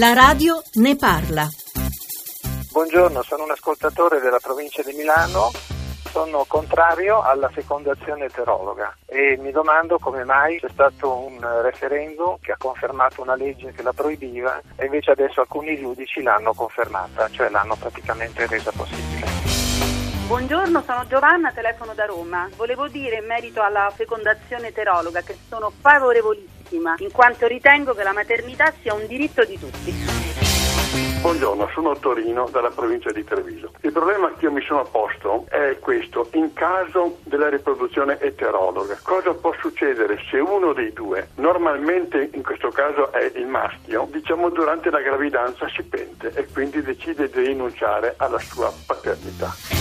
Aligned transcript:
La 0.00 0.14
radio 0.14 0.62
ne 0.76 0.96
parla. 0.96 1.46
Buongiorno, 2.72 3.20
sono 3.22 3.44
un 3.44 3.50
ascoltatore 3.50 4.18
della 4.20 4.38
provincia 4.40 4.80
di 4.82 4.94
Milano. 4.94 5.50
Sono 6.10 6.46
contrario 6.48 7.20
alla 7.20 7.50
fecondazione 7.50 8.24
eterologa 8.24 8.96
e 9.04 9.36
mi 9.38 9.50
domando 9.50 9.98
come 9.98 10.24
mai 10.24 10.58
c'è 10.58 10.70
stato 10.70 11.12
un 11.12 11.38
referendum 11.60 12.38
che 12.40 12.52
ha 12.52 12.56
confermato 12.56 13.20
una 13.20 13.34
legge 13.34 13.72
che 13.72 13.82
la 13.82 13.92
proibiva 13.92 14.58
e 14.74 14.86
invece 14.86 15.10
adesso 15.10 15.42
alcuni 15.42 15.76
giudici 15.76 16.22
l'hanno 16.22 16.54
confermata, 16.54 17.28
cioè 17.28 17.50
l'hanno 17.50 17.76
praticamente 17.76 18.46
resa 18.46 18.72
possibile. 18.74 19.59
Buongiorno, 20.30 20.80
sono 20.86 21.04
Giovanna, 21.08 21.50
telefono 21.50 21.92
da 21.92 22.04
Roma. 22.04 22.48
Volevo 22.54 22.86
dire 22.86 23.16
in 23.16 23.26
merito 23.26 23.62
alla 23.62 23.90
fecondazione 23.92 24.68
eterologa 24.68 25.22
che 25.22 25.36
sono 25.48 25.72
favorevolissima, 25.80 26.94
in 26.98 27.10
quanto 27.10 27.48
ritengo 27.48 27.94
che 27.94 28.04
la 28.04 28.12
maternità 28.12 28.72
sia 28.80 28.94
un 28.94 29.08
diritto 29.08 29.44
di 29.44 29.58
tutti. 29.58 29.92
Buongiorno, 31.20 31.68
sono 31.74 31.98
Torino 31.98 32.48
dalla 32.48 32.70
provincia 32.70 33.10
di 33.10 33.24
Treviso. 33.24 33.72
Il 33.80 33.90
problema 33.90 34.32
che 34.34 34.44
io 34.44 34.52
mi 34.52 34.62
sono 34.62 34.84
posto 34.84 35.46
è 35.48 35.76
questo, 35.80 36.28
in 36.34 36.52
caso 36.52 37.18
della 37.24 37.48
riproduzione 37.48 38.20
eterologa, 38.20 38.96
cosa 39.02 39.34
può 39.34 39.52
succedere 39.60 40.16
se 40.30 40.38
uno 40.38 40.72
dei 40.72 40.92
due, 40.92 41.30
normalmente 41.38 42.30
in 42.34 42.44
questo 42.44 42.68
caso 42.68 43.10
è 43.10 43.32
il 43.34 43.46
maschio, 43.48 44.06
diciamo 44.12 44.48
durante 44.50 44.90
la 44.90 45.00
gravidanza 45.00 45.68
si 45.68 45.82
pente 45.82 46.30
e 46.36 46.46
quindi 46.52 46.80
decide 46.82 47.28
di 47.28 47.40
rinunciare 47.46 48.14
alla 48.16 48.38
sua 48.38 48.72
paternità. 48.86 49.79